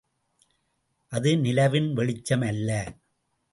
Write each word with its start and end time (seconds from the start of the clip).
அது 1.11 1.37
நிலவின் 1.37 1.93
வெளிச்சம் 1.93 2.41
அல்ல. 2.41 2.69